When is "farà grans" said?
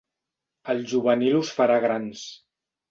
1.61-2.29